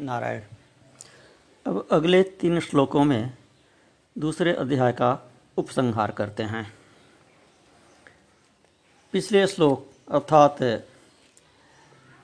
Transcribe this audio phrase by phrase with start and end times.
[0.00, 0.42] नारायण।
[1.66, 3.36] अब अगले तीन श्लोकों में
[4.18, 6.74] दूसरे अध्याय का उपसंहार करते हैं।
[9.12, 10.86] पिछले श्लोक, अर्थात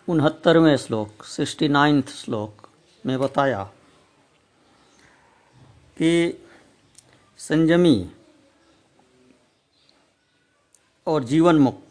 [0.09, 2.69] उनहत्तरवें श्लोक, सिक्सटी नाइन्थ श्लोक
[3.07, 3.65] में बताया
[5.97, 6.45] कि
[7.39, 8.11] संयमी
[11.07, 11.90] और जीवन मुक्त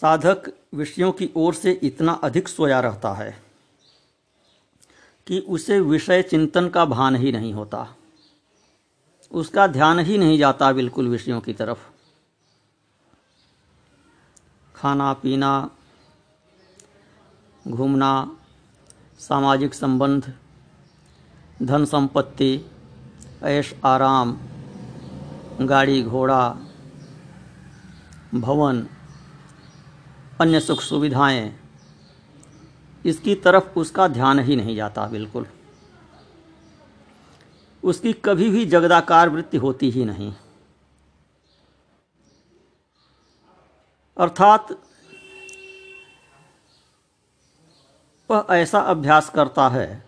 [0.00, 3.42] साधक विषयों की ओर से इतना अधिक सोया रहता है
[5.26, 7.94] कि उसे विषय चिंतन का भान ही नहीं होता।
[9.32, 11.78] उसका ध्यान ही नहीं जाता बिल्कुल विषयों की तरफ़।
[14.74, 15.70] खाना, पीना,
[17.68, 18.36] घूमना,
[19.18, 20.34] सामाजिक संबंध,
[21.62, 22.70] धन संपत्ति,
[23.42, 24.38] ऐश, आराम,
[25.60, 26.58] गाड़ी, घोड़ा,
[28.34, 28.86] भवन
[30.40, 31.60] अन्य सुख सुविधाएँ।
[33.06, 35.46] इसकी तरफ़ उसका ध्यान ही नहीं जाता, बिल्कुल।
[37.84, 40.34] उसकी कभी भी जगदाकार वृत्ति होती ही नहीं।
[44.18, 44.68] अर्थात,
[48.30, 50.04] वह ऐसा अभ्यास करता है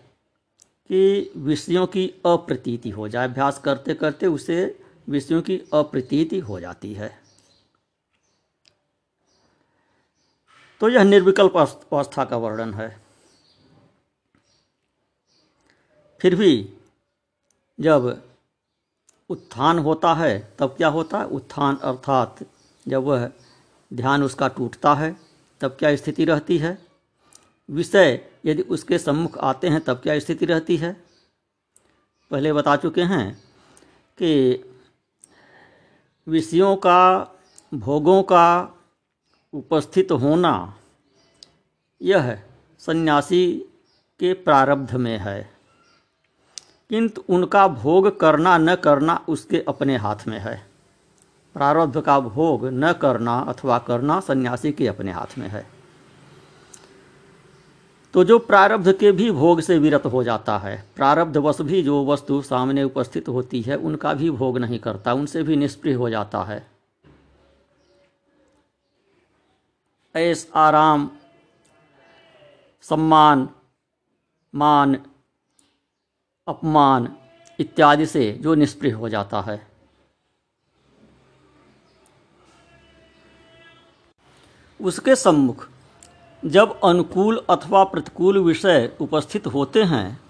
[0.91, 6.93] कि विषयों की अप्रतीति हो जाए। अभ्यास करते करते उसे विषयों की अप्रतीति हो जाती
[6.93, 7.22] है।
[10.83, 13.01] तो यह निर्विकल्प अवस्था का वर्णन है।
[16.19, 16.73] फिर भी
[17.79, 18.23] जब
[19.29, 21.25] उत्थान होता है, तब क्या होता है?
[21.25, 22.39] उत्थान अर्थात
[22.87, 23.31] जब वह
[23.93, 25.15] ध्यान उसका टूटता है,
[25.61, 26.85] तब क्या स्थिति रहती है?
[27.69, 31.03] विषय यदि उसके सम्मुख आते हैं, तब क्या स्थिति रहती है?
[32.31, 33.43] पहले बता चुके हैं
[34.17, 34.63] कि
[36.27, 37.31] विषयों का,
[37.73, 38.79] भोगों का
[39.53, 40.75] उपस्थित होना
[42.01, 42.41] यह
[42.79, 43.53] सन्यासी
[44.19, 45.49] के प्रारब्ध में है।
[46.89, 50.65] किंतु उनका भोग करना न करना उसके अपने हाथ में है।
[51.53, 55.67] प्रारब्ध का भोग न करना अथवा करना सन्यासी के अपने हाथ में है।
[58.13, 62.05] तो जो प्रारब्ध के भी भोग से विरत हो जाता है प्रारब्ध वश भी जो
[62.05, 66.43] वस्तु सामने उपस्थित होती है, उनका भी भोग नहीं करता, उनसे भी निष्प्रिय हो जाता
[66.43, 66.72] है।
[70.15, 71.09] ऐस आराम,
[72.85, 73.47] सम्मान,
[74.53, 74.95] मान,
[76.47, 77.07] अपमान
[77.59, 79.55] इत्यादि से जो निष्प्रिय हो जाता है।
[84.79, 85.67] उसके सम्मुख
[86.43, 90.21] जब अनुकूल अथवा प्रतिकूल विषय उपस्थित होते हैं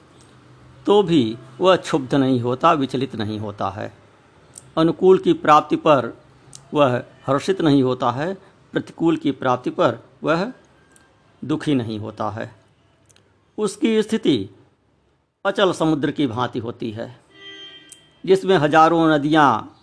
[0.86, 3.92] तो भी वह क्षुब्ध नहीं होता, विचलित नहीं होता है।
[4.78, 6.12] अनुकूल की प्राप्ति पर
[6.74, 8.34] वह हर्षित नहीं होता है
[8.73, 10.51] प्रतिकूल की प्राप्ति पर वह
[11.41, 12.51] दुखी नहीं होता है।
[13.57, 14.50] उसकी स्थिति
[15.45, 17.16] अचल समुद्र की भांति होती है,
[18.23, 19.79] जिसमें हज़ारों नदियाँ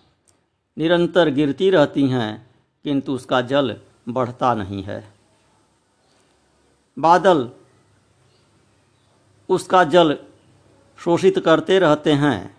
[0.77, 2.47] निरंतर गिरती रहती हैं,
[2.85, 3.77] किंतु उसका जल
[4.09, 5.03] बढ़ता नहीं है।
[6.97, 7.49] बादल
[9.49, 10.17] उसका जल
[10.99, 12.57] शोषित करते रहते हैं,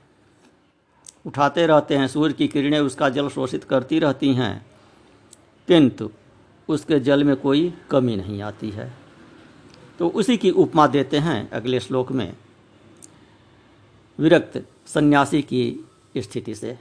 [1.25, 4.65] उठाते रहते हैं, सूर्य की किरणें उसका जल शोषित करती रहती हैं,
[5.67, 6.09] किंतु
[6.71, 8.93] उसके जल में कोई कमी नहीं आती है।
[9.99, 12.37] तो उसी की उपमा देते हैं अगले श्लोक में।
[14.19, 16.79] विरक्त सन्यासी की स्थिति से।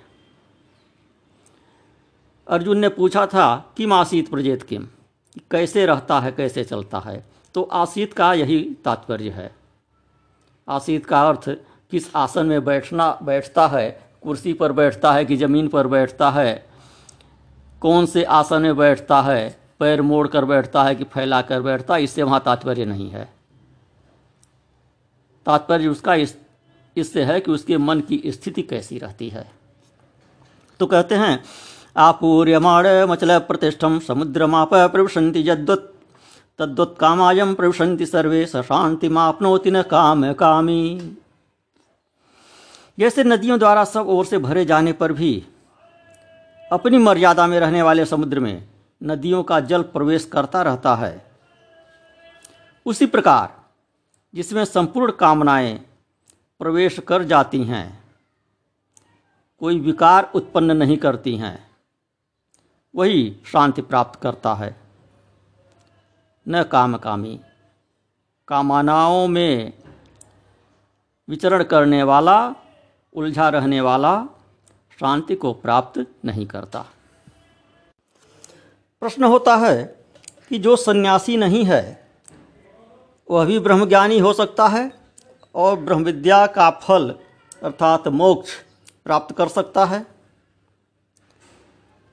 [2.48, 4.88] अर्जुन ने पूछा था, किम आसीत प्रजेत किम?
[5.50, 7.26] कैसे रहता है, कैसे चलता है?
[7.54, 9.56] तो आसीत का यही तात्पर्य है।
[10.68, 11.50] आसीत का अर्थ,
[11.90, 16.66] किस आसन में बैठना, बैठता है, कुर्सी पर बैठता है कि ज़मीन पर बैठता है?
[17.80, 19.59] कौन से आसन में बैठता है?
[19.80, 23.28] पैर मोड़ कर बैठता है कि फैला कर बैठता है, इससे वहाँ तात्पर्य नहीं है।
[25.46, 26.36] तात्पर्य उसका इस,
[26.96, 29.50] इससे है कि उसके मन की स्थिति कैसी रहती है।
[30.80, 31.42] तो कहते हैं,
[31.96, 35.42] आपूर्यमाण मचल प्रतिष्ठम समुद्रमाप प्रविशंति
[36.58, 41.16] तद्वत् कामायम प्रविशंति सर्वे, स शांति मापनोति न काम कामी।
[42.98, 45.32] जैसे नदियों द्वारा सब ओर से भरे जाने पर भी,
[46.70, 48.62] अपनी मर्यादा में रहने वाले समुद्र में
[49.02, 51.30] नदियों का जल प्रवेश करता रहता है।
[52.86, 53.54] उसी प्रकार
[54.34, 55.74] जिसमें संपूर्ण कामनाएँ
[56.60, 58.04] प्रवेश कर जाती हैं,
[59.60, 61.70] कोई विकार उत्पन्न नहीं करती हैं,
[62.94, 64.76] वही शांति प्राप्त करता है।
[66.46, 67.40] न काम कामी
[68.48, 69.72] कामनाओं में
[71.28, 72.54] विचरण करने वाला,
[73.12, 74.24] उलझा रहने वाला
[75.00, 76.84] शांति को प्राप्त नहीं करता।
[79.00, 79.84] प्रश्न होता है
[80.48, 82.08] कि जो सन्यासी नहीं है,
[83.30, 84.92] वह भी ब्रह्मज्ञानी हो सकता है
[85.54, 87.14] और ब्रह्म विद्या का फल,
[87.62, 88.50] अर्थात मोक्ष,
[89.04, 90.06] प्राप्त कर सकता है।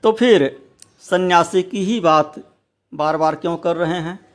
[0.02, 0.66] तो फिर
[1.00, 2.34] सन्यासी की ही बात
[2.94, 4.26] बार बार क्यों कर रहे हैं?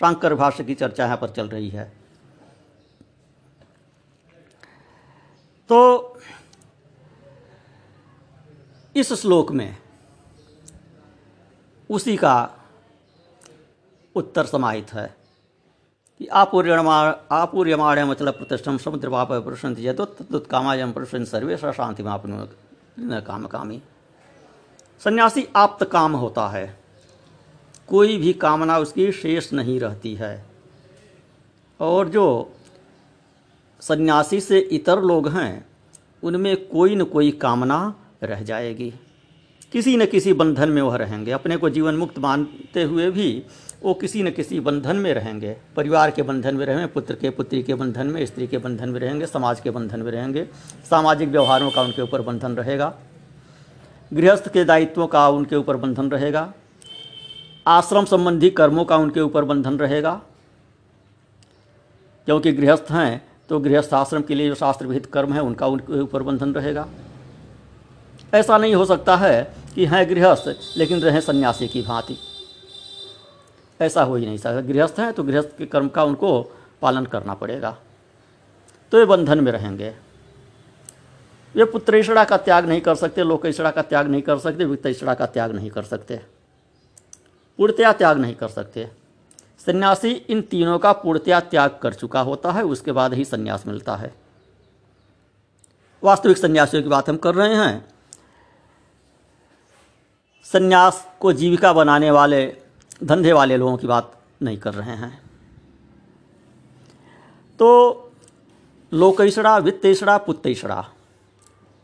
[0.00, 1.92] शांकर भाष्य की चर्चा यहाँ पर चल रही है।
[5.68, 6.20] तो
[8.96, 9.76] इस श्लोक में
[11.90, 12.50] उसी का
[14.14, 15.16] उत्तर समाहित है।
[16.18, 17.00] कि आपूर्यमा
[17.32, 22.48] आपूर्यमाण मतलब प्रतिष्ठम समुद्र पाप प्रश्न यदो तत्कामायम प्रश्न सर्वे शांति में
[22.98, 23.82] न काम कामी।
[25.04, 26.80] सन्यासी आप्त काम होता है।
[27.88, 30.46] कोई भी कामना उसकी शेष नहीं रहती है।
[31.80, 32.52] और जो
[33.80, 35.66] सन्यासी से इतर लोग हैं,
[36.22, 38.94] उनमें कोई न कोई कामना रह जाएगी।
[39.72, 43.42] किसी न किसी बंधन में वह रहेंगे। अपने को जीवन मुक्त मानते हुए भी
[43.82, 47.62] वो किसी न किसी बंधन में रहेंगे। परिवार के बंधन में रहेंगे, पुत्र के, पुत्री
[47.62, 50.46] के बंधन में, स्त्री के बंधन में रहेंगे, समाज के बंधन में रहेंगे।
[50.90, 52.94] सामाजिक व्यवहारों का उनके ऊपर बंधन रहेगा।
[54.12, 56.52] गृहस्थ के दायित्वों का उनके ऊपर बंधन रहेगा।
[57.66, 60.20] आश्रम संबंधी कर्मों का उनके ऊपर बंधन रहेगा।
[62.26, 66.00] क्योंकि गृहस्थ हैं तो गृहस्थ आश्रम के लिए जो शास्त्र विहित कर्म है, उनका उनके
[66.00, 66.86] ऊपर बंधन रहेगा।
[68.34, 72.18] ऐसा नहीं हो सकता है कि हैं गृहस्थ, लेकिन रहें सन्यासी की भांति।
[73.80, 76.42] ऐसा हो ही नहीं सकता। गृहस्थ हैं तो गृहस्थ के कर्म का उनको
[76.82, 77.78] पालन करना पड़ेगा।
[78.92, 79.94] तो ये बंधन में रहेंगे।
[81.54, 85.14] वे पुत्रेषणा का त्याग नहीं कर सकते, लोक लोकेशड़ा का त्याग नहीं कर सकते वित्तेषणा
[85.14, 86.20] का त्याग नहीं कर सकते।
[87.58, 88.90] पूर्णतया त्याग नहीं कर सकते।
[89.66, 93.96] सन्यासी इन तीनों का पूर्णतया त्याग कर चुका होता है, उसके बाद ही सन्यास मिलता
[93.96, 94.14] है।
[96.04, 97.88] वास्तविक सन्यासियों की बात हम कर रहे हैं।
[100.52, 102.56] सन्यास को जीविका बनाने वाले,
[103.04, 105.22] धंधे वाले लोगों की बात नहीं कर रहे हैं।
[107.58, 107.68] तो
[108.92, 110.84] लोकेशड़ा वित्तेषड़ा पुत्तेषड़ा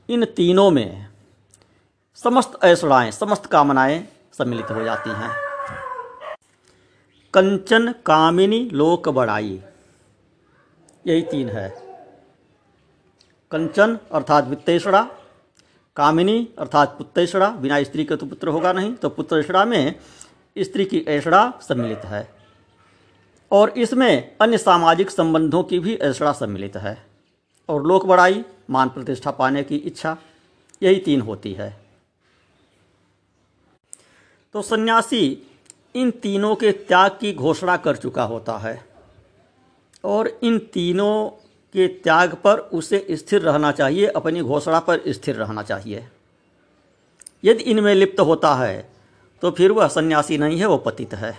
[0.09, 1.09] इन तीनों में
[2.15, 5.31] समस्त ऐसड़ाएँ समस्त कामनाएँ सम्मिलित हो जाती हैं।
[7.35, 9.63] कंचन, कामिनी, लोक बड़ाई,
[11.07, 11.69] यही तीन है।
[13.51, 15.09] कंचन अर्थात वित्तेषड़ा
[15.97, 19.95] कामिनी, अर्थात पुत्तेषड़ा बिना स्त्री के तो पुत्र होगा नहीं तो पुत्रेषड़ा में
[20.59, 22.29] स्त्री की ऐषड़ा सम्मिलित है।
[23.51, 27.07] और इसमें अन्य सामाजिक संबंधों की भी ऐषड़ा सम्मिलित है।
[27.69, 30.17] और लोक बड़ाई, मान प्रतिष्ठा पाने की इच्छा,
[30.83, 31.85] यही तीन होती है।
[34.55, 35.39] तो सन्यासी
[35.95, 38.85] इन तीनों के त्याग की घोषणा कर चुका होता है।
[40.05, 41.46] और इन तीनों
[41.77, 46.07] के त्याग पर उसे स्थिर रहना चाहिए, अपनी घोषणा पर स्थिर रहना चाहिए।
[47.45, 48.89] यदि इनमें लिप्त होता है
[49.43, 51.33] तो फिर वह सन्यासी नहीं है वह पतित है।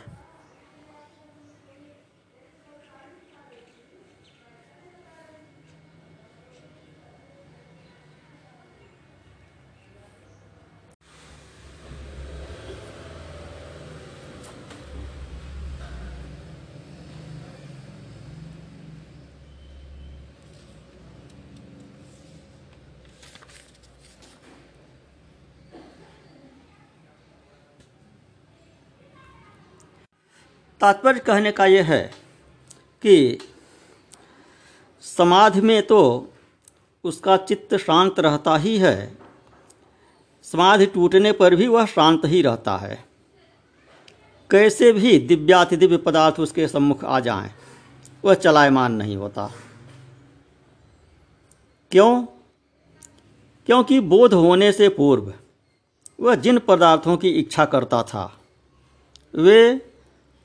[30.81, 32.03] तात्पर्य कहने का यह है
[33.03, 33.37] कि
[35.01, 36.29] समाधि में तो
[37.03, 39.17] उसका चित्त शांत रहता ही है।
[40.43, 43.03] समाधि टूटने पर भी वह शांत ही रहता है।
[44.49, 47.49] कैसे भी दिव्याति दिव्य पदार्थ उसके सम्मुख आ जाएँ,
[48.23, 49.51] वह चलायमान नहीं होता।
[51.91, 52.25] क्यों?
[53.67, 55.33] क्योंकि बोध होने से पूर्व
[56.19, 58.39] वह जिन पदार्थों की इच्छा करता था
[59.33, 59.86] वे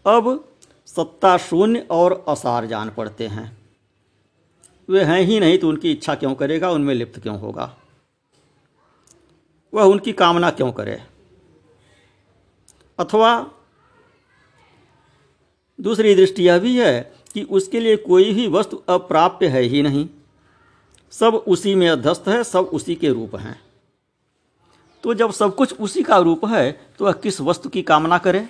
[0.06, 0.48] अब
[0.86, 3.58] सत्ता शून्य और असार जान पड़ते हैं।
[4.88, 6.70] वे हैं ही नहीं तो उनकी इच्छा क्यों करेगा?
[6.70, 7.76] उनमें लिप्त क्यों होगा?
[9.74, 11.02] वह उनकी कामना क्यों करे?
[12.98, 13.50] अथवा
[15.80, 20.08] दूसरी दृष्टि यह भी है कि उसके लिए कोई भी वस्तु अप्राप्य है ही नहीं।
[21.10, 23.60] सब उसी में अध्यस्त है, सब उसी के रूप हैं।
[25.02, 28.48] तो जब सब कुछ उसी का रूप है तो वह किस वस्तु की कामना करे?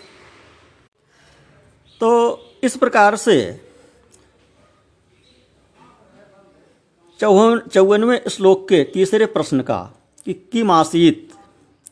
[2.03, 3.61] तो इस प्रकार से
[7.21, 9.95] चौवन, चौवनवें श्लोक के तीसरे प्रश्न का
[10.25, 11.31] कि किम आसीत?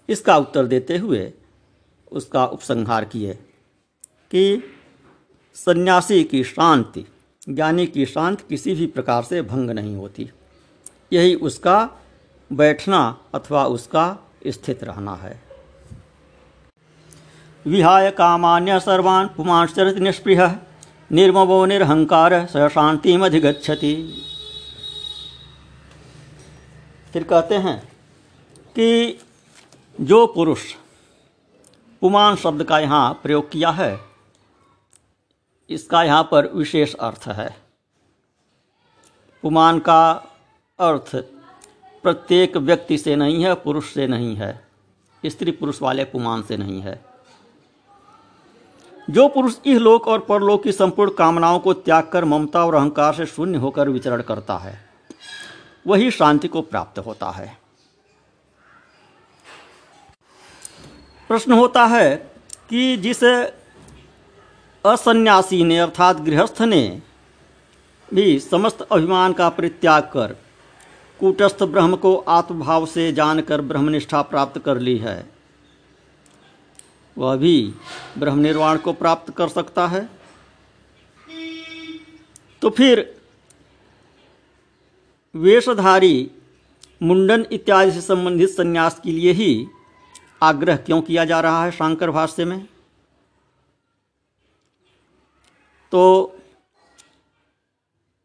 [0.09, 1.33] इसका उत्तर देते हुए
[2.13, 3.35] उसका उपसंहार किए
[4.31, 4.63] कि
[5.55, 7.07] सन्यासी की शांति,
[7.49, 10.31] ज्ञानी की शांति किसी भी प्रकार से भंग नहीं होती।
[11.13, 11.91] यही उसका
[12.53, 15.50] बैठना अथवा उसका स्थित रहना है।
[17.67, 20.55] विहाय कामान्य सर्वान् निष्पृह।
[21.11, 23.95] निर्ममो निरहंकार स शांतिमधिगछति
[27.13, 27.79] फिर कहते हैं
[28.77, 29.19] कि
[29.99, 30.63] जो पुरुष
[32.03, 33.99] पुमान शब्द का यहाँ प्रयोग किया है,
[35.71, 37.49] इसका यहाँ पर विशेष अर्थ है।
[39.45, 40.11] पुमान का
[40.79, 41.15] अर्थ
[42.05, 44.53] प्रत्येक व्यक्ति से नहीं है, पुरुष से नहीं है,
[45.23, 47.10] स्त्री पुरुष वाले पुमान से नहीं है।
[49.11, 53.27] जो पुरुष इहलोक और परलोक की संपूर्ण कामनाओं को त्याग कर ममता और अहंकार से
[53.27, 54.79] शून्य होकर विचरण करता है,
[55.87, 57.57] वही शांति को प्राप्त होता है।
[61.31, 62.17] प्रश्न होता है
[62.71, 63.23] कि जिस
[64.85, 67.01] असन्यासी ने अर्थात गृहस्थ ने
[68.09, 70.37] भी समस्त अभिमान का परित्याग कर
[71.21, 75.40] कूटस्थ ब्रह्म को आत्मभाव से जानकर ब्रह्मनिष्ठा प्राप्त कर ली है
[77.19, 77.75] वह भी
[78.19, 80.09] ब्रह्म निर्वाण को प्राप्त कर सकता है।
[82.63, 83.21] तो फिर
[85.35, 86.31] वेशधारी
[87.03, 89.67] मुंडन इत्यादि से संबंधित संन्यास के लिए ही
[90.43, 92.69] आग्रह क्यों किया जा रहा है शांकर भाष्य में?
[95.93, 96.37] तो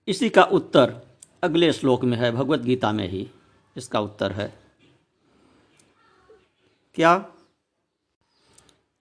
[0.07, 1.01] इसी का उत्तर
[1.43, 3.27] अगले श्लोक में है, भगवत गीता में ही
[3.77, 4.53] इसका उत्तर है।
[6.95, 7.31] क्या?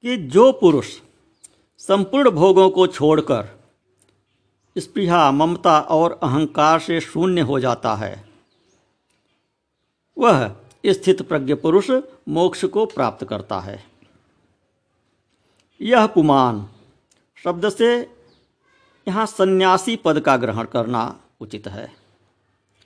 [0.05, 0.87] कि जो पुरुष
[1.79, 3.47] संपूर्ण भोगों को छोड़कर
[4.79, 8.25] स्पृहा, ममता और अहंकार से शून्य हो जाता है,
[10.19, 10.57] वह
[10.87, 11.91] स्थित प्रज्ञ पुरुष
[12.29, 13.85] मोक्ष को प्राप्त करता है।
[15.81, 16.69] यह पुमान
[17.45, 18.17] शब्द से
[19.09, 21.93] यहाँ सन्यासी पद का ग्रहण करना उचित है।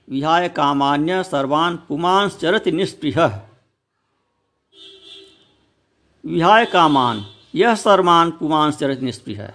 [0.09, 3.41] विहाय कामान्य सर्वान पुमान चरति निष्पृह
[6.29, 9.51] विहाय कामान, यह सर्वान पुमान चरति निष्पृह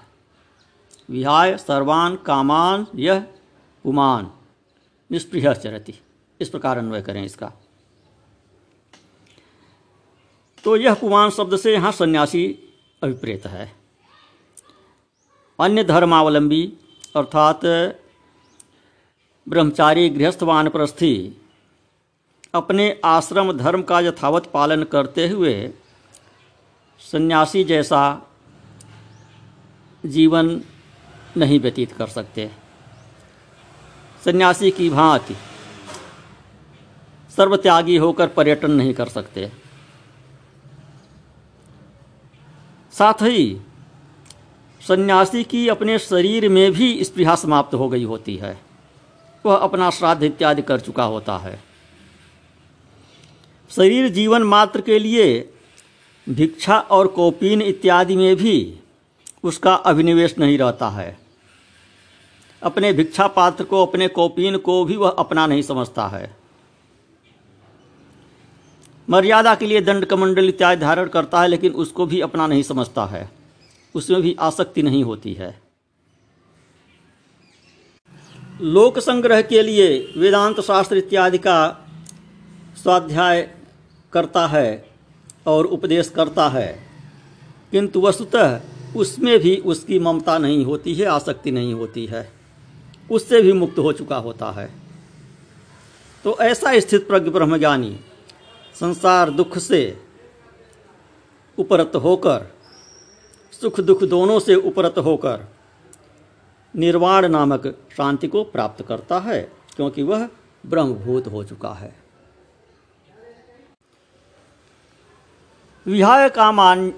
[1.09, 3.21] विहाय सर्वान कामान, यह
[3.85, 4.31] पुमान
[5.11, 5.95] निष्पृह चरति।
[6.41, 7.53] इस प्रकार अन्वय करें इसका।
[10.65, 12.45] तो यह पुमान शब्द से यहाँ सन्यासी
[13.03, 13.71] अभिप्रेत है।
[15.59, 16.63] अन्य धर्मावलंबी,
[17.17, 17.61] अर्थात
[19.47, 21.37] ब्रह्मचारी गृहस्थ वानप्रस्थी
[22.55, 25.55] अपने आश्रम धर्म का यथावत पालन करते हुए
[27.13, 28.31] सन्यासी जैसा
[30.07, 30.61] जीवन
[31.37, 32.51] नहीं व्यतीत कर सकते।
[34.25, 35.37] सन्यासी की भांति
[37.37, 39.53] सर्वत्यागी होकर पर्यटन नहीं कर सकते।
[42.93, 43.61] साथ ही
[44.89, 48.61] सन्यासी की अपने शरीर में भी स्पृहा समाप्त हो गई होती है।
[49.47, 51.63] वह अपना श्राद्ध इत्यादि कर चुका होता है।
[53.71, 55.54] शरीर जीवन मात्र के लिए
[56.29, 58.79] भिक्षा और कौपीन इत्यादि में भी
[59.43, 61.19] उसका अभिनिवेश नहीं रहता है।
[62.63, 66.37] अपने भिक्षा पात्र को, अपने कौपीन को भी वह अपना नहीं समझता है।
[69.11, 73.07] मर्यादा के लिए दंड कमंडल इत्यादि धारण करता है, लेकिन उसको भी अपना नहीं समझता
[73.07, 73.31] है।
[73.95, 75.63] उसमें भी आसक्ति नहीं होती है।
[78.61, 81.87] लोक संग्रह के लिए वेदांत शास्त्र इत्यादि का
[82.83, 83.55] स्वाध्याय
[84.13, 84.94] करता है।
[85.47, 86.81] और उपदेश करता है।
[87.71, 88.61] किंतु वस्तुतः
[88.97, 92.33] उसमें भी उसकी ममता नहीं होती है, आसक्ति नहीं होती है।
[93.11, 94.71] उससे भी मुक्त हो चुका होता है।
[96.25, 98.01] तो ऐसा स्थित प्रज्ञ ब्रह्मज्ञानी
[98.75, 99.99] संसार दुख से
[101.59, 102.47] उपरत होकर,
[103.61, 105.49] सुख दुख दोनों से उपरत होकर
[106.77, 110.29] निर्वाण नामक शांति को प्राप्त करता है, क्योंकि वह
[110.67, 112.04] ब्रह्मभूत हो चुका है।
[115.87, 116.93] विहाय कामान,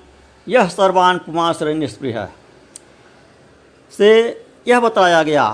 [0.47, 2.29] यह सर्वान पुमाश्रय निष्पृह
[3.93, 4.11] से
[4.69, 5.49] यह बताया गया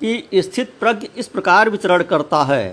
[0.00, 2.68] कि स्थित प्रज्ञ इस प्रकार विचरण करता है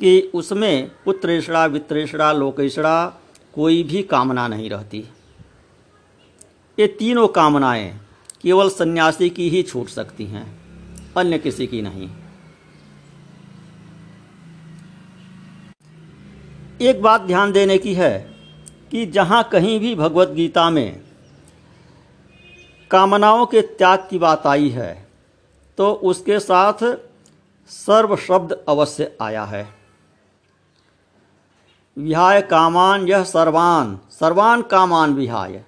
[0.00, 3.06] कि उसमें पुत्रेषणा, वित्रेषणा लोकेशड़ा
[3.54, 4.98] कोई भी कामना नहीं रहती।
[6.78, 7.88] ये तीनों कामनाएँ
[8.42, 10.46] केवल सन्यासी की ही छूट सकती हैं,
[11.16, 12.08] अन्य किसी की नहीं।
[16.80, 18.37] एक बात ध्यान देने की है
[18.90, 21.00] कि जहाँ कहीं भी भगवत गीता में
[22.90, 25.08] कामनाओं के त्याग की बात आई है
[25.78, 26.96] तो उसके साथ
[27.70, 29.66] सर्व शब्द अवश्य आया है।
[31.96, 35.64] विहाय कामान यह सर्वान सर्वान कामान विहाय।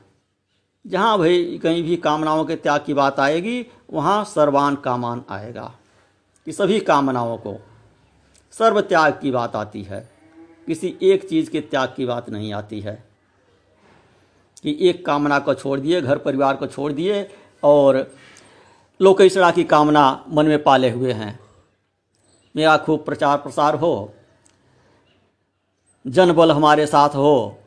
[0.86, 5.72] जहाँ भाई कहीं भी कामनाओं के त्याग की बात आएगी, वहाँ सर्वान कामान आएगा।
[6.46, 7.56] कि सभी कामनाओं को
[8.52, 10.08] सर्व त्याग की बात आती है,
[10.66, 13.09] किसी एक चीज़ के त्याग की बात नहीं आती है।
[14.64, 17.28] कि एक कामना को छोड़ दिए, घर परिवार को छोड़ दिए
[17.62, 18.06] और
[19.00, 21.38] लोकेशड़ा की कामना मन में पाले हुए हैं।
[22.54, 24.12] मेरा खूब प्रचार प्रसार हो,
[26.04, 27.58] जनबल हमारे साथ हो,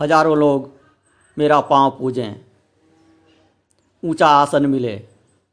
[0.00, 0.70] हज़ारों लोग
[1.36, 2.34] मेरा पाँव पूजें,
[4.02, 4.94] ऊँचा आसन मिले,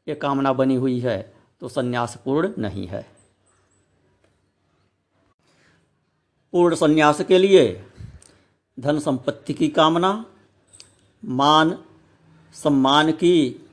[0.06, 1.18] ये कामना बनी हुई है
[1.62, 3.04] तो संन्यास पूर्ण नहीं है।
[6.52, 7.64] पूर्ण संन्यास के लिए
[8.78, 10.24] धन संपत्ति की कामना
[11.24, 11.78] मान,
[12.52, 13.66] सम्मान की,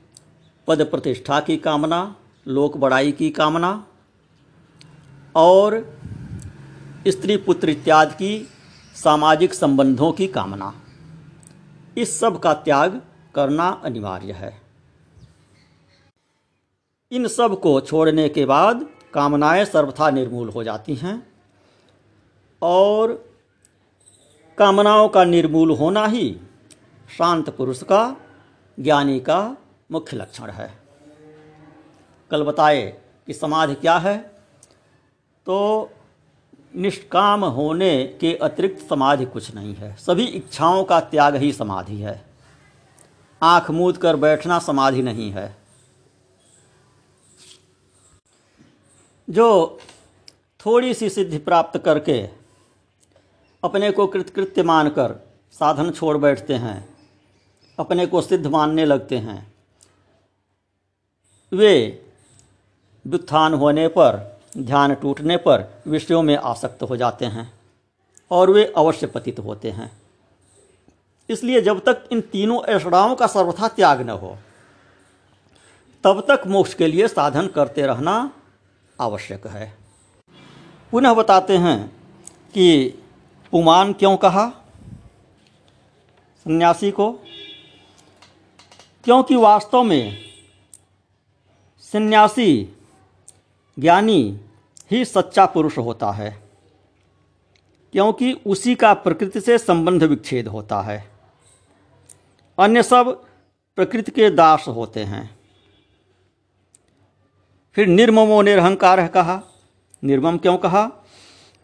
[0.68, 2.16] पद प्रतिष्ठा की कामना,
[2.48, 3.86] लोक बड़ाई की कामना,
[5.36, 5.98] और
[7.06, 8.48] स्त्री पुत्र इत्यादि की
[8.94, 10.72] सामाजिक संबंधों की कामना।
[11.98, 13.02] इस सब का त्याग
[13.34, 14.62] करना अनिवार्य है।
[17.12, 21.26] इन सबको छोड़ने के बाद कामनाएँ सर्वथा निर्मूल हो जाती हैं,
[22.62, 23.12] और
[24.58, 26.36] कामनाओं का निर्मूल होना ही
[27.08, 28.16] शांत पुरुष का,
[28.80, 29.56] ज्ञानी का
[29.92, 30.78] मुख्य लक्षण है।
[32.30, 34.18] कल बताए कि समाधि क्या है?
[35.46, 35.90] तो
[36.76, 42.24] निष्काम होने के अतिरिक्त समाधि कुछ नहीं है। सभी इच्छाओं का त्याग ही समाधि है।
[43.42, 45.56] आँख मूद कर बैठना समाधि नहीं है।
[49.30, 49.78] जो
[50.66, 52.28] थोड़ी सी सिद्धि प्राप्त करके
[53.64, 56.93] अपने को कृतकृत्य मानकर साधन छोड़ बैठते हैं
[57.78, 59.54] अपने को सिद्ध मानने लगते हैं।
[61.52, 62.04] वे
[63.06, 67.52] व्युत्थान होने पर, ध्यान टूटने पर विषयों में आसक्त हो जाते हैं
[68.30, 69.92] और वे अवश्य पतित होते हैं।
[71.30, 74.38] इसलिए जब तक इन तीनों ऐषणाओं का सर्वथा त्याग न हो,
[76.04, 78.30] तब तक मोक्ष के लिए साधन करते रहना
[79.00, 79.78] आवश्यक है।
[80.90, 81.88] पुनः बताते हैं
[82.54, 82.88] कि
[83.52, 84.48] पुमान क्यों कहा?
[86.46, 87.18] सन्यासी को
[89.04, 90.18] क्योंकि वास्तव में
[91.80, 92.68] सन्यासी,
[93.78, 94.40] ज्ञानी
[94.90, 96.42] ही सच्चा पुरुष होता है,
[97.92, 101.10] क्योंकि उसी का प्रकृति से संबंध विच्छेद होता है।
[102.58, 103.24] अन्य सब
[103.76, 105.38] प्रकृति के दास होते हैं।
[107.74, 109.42] फिर निर्ममो निरहंकार कहा।
[110.04, 110.86] निर्मम क्यों कहा?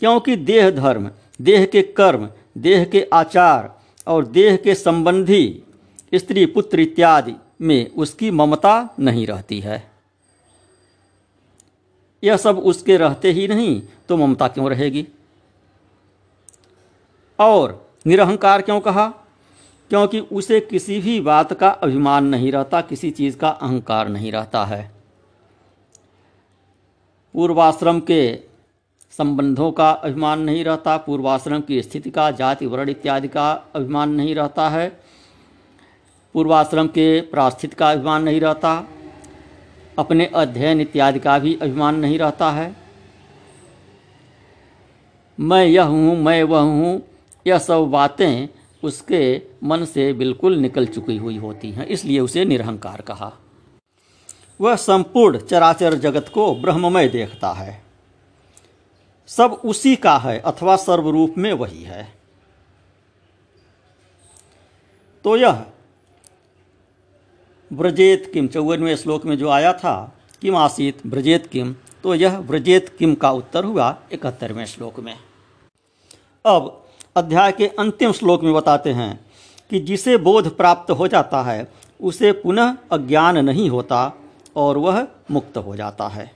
[0.01, 1.11] क्योंकि देह धर्म,
[1.41, 5.63] देह के कर्म, देह के आचार और देह के संबंधी
[6.15, 9.91] स्त्री पुत्र इत्यादि में उसकी ममता नहीं रहती है।
[12.25, 15.09] यह सब उसके रहते ही नहीं तो ममता क्यों रहेगी?
[17.39, 19.07] और निरहंकार क्यों कहा?
[19.89, 24.65] क्योंकि उसे किसी भी बात का अभिमान नहीं रहता, किसी चीज़ का अहंकार नहीं रहता
[24.65, 24.91] है।
[27.35, 28.39] पूर्वाश्रम के
[29.11, 34.35] संबंधों का अभिमान नहीं रहता, पूर्वाश्रम की स्थिति का, जाति वर्ण इत्यादि का अभिमान नहीं
[34.35, 35.01] रहता है।
[36.35, 38.73] पूर्वाश्रम के प्रास्थित का अभिमान नहीं रहता।
[39.99, 42.75] अपने अध्ययन इत्यादि का भी अभिमान नहीं रहता है।
[45.39, 47.03] मैं यह हूँ, मैं वह हूँ,
[47.47, 48.49] यह सब बातें
[48.83, 53.33] उसके मन से बिल्कुल निकल चुकी हुई होती हैं, इसलिए उसे निरहंकार कहा।
[54.61, 57.83] वह संपूर्ण चराचर जगत को ब्रह्ममय देखता है।
[59.29, 62.09] सब उसी का है, अथवा सर्वरूप में वही है।
[65.25, 65.65] तो यह
[67.73, 72.89] व्रजेत किम, चौवनवें श्लोक में जो आया था, किम आसित, ब्रजेत किम तो यह व्रजेत
[72.99, 75.15] किम का उत्तर हुआ इकहत्तरवें श्लोक में।
[76.45, 79.21] अब अध्याय के अंतिम श्लोक में बताते हैं
[79.71, 81.67] कि जिसे बोध प्राप्त हो जाता है,
[82.01, 84.13] उसे पुनः अज्ञान नहीं होता
[84.57, 86.31] और वह मुक्त हो जाता है।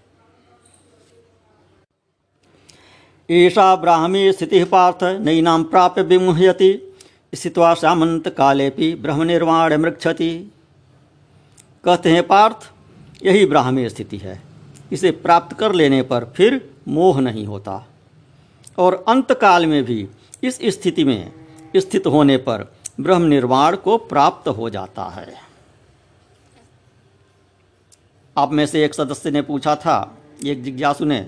[3.31, 6.95] ऐसा ब्राह्मी स्थिति पार्थ नईनाम प्राप्य विमुह्यति,
[7.35, 10.53] स्थित्वा सामंत काले ब्रह्म निर्वाण मृक्षति।
[11.85, 12.73] कहते हैं पार्थ,
[13.25, 14.43] यही ब्राह्मी स्थिति है।
[14.93, 17.87] इसे प्राप्त कर लेने पर फिर मोह नहीं होता।
[18.79, 20.09] और अंतकाल में भी
[20.45, 21.33] इस स्थिति में
[21.77, 25.35] स्थित होने पर ब्रह्म निर्वाण को प्राप्त हो जाता है।
[28.39, 31.21] आप में से एक सदस्य ने पूछा था, एक जिज्ञासु ने,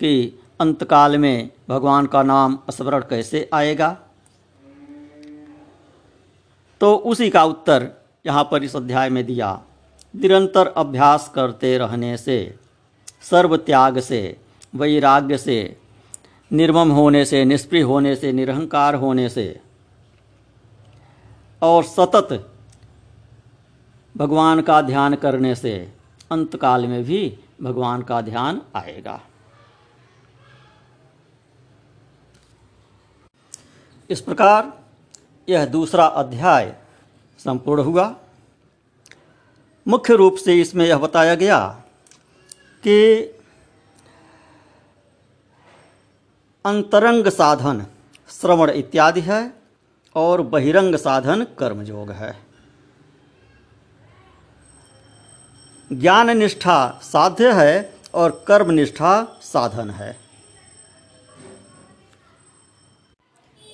[0.00, 3.98] कि अंतकाल में भगवान का नाम स्मरण कैसे आएगा?
[6.80, 7.90] तो उसी का उत्तर
[8.26, 9.62] यहाँ पर इस अध्याय में दिया।
[10.16, 12.58] निरंतर अभ्यास करते रहने से,
[13.30, 14.40] सर्व त्याग से,
[14.74, 15.76] वैराग्य से,
[16.52, 19.60] निर्मम होने से, निष्प्रिय होने से, निरहंकार होने से,
[21.62, 22.52] और सतत
[24.16, 25.92] भगवान का ध्यान करने से
[26.32, 29.20] अंतकाल में भी भगवान का ध्यान आएगा।
[34.10, 34.72] इस प्रकार
[35.48, 36.76] यह दूसरा अध्याय
[37.38, 38.14] संपूर्ण हुआ।
[39.88, 41.82] मुख्य रूप से इसमें यह बताया गया
[42.82, 43.14] कि
[46.64, 47.86] अंतरंग साधन,
[48.28, 49.52] श्रवण इत्यादि है
[50.14, 52.36] और बहिरंग साधन कर्मयोग है।
[55.92, 60.16] ज्ञान निष्ठा साध्य है और कर्म निष्ठा साधन है।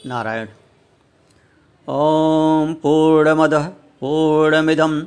[0.07, 0.49] नारायण।
[1.89, 3.55] ओम पूर्णमद
[4.01, 5.07] पूर्णमिदम।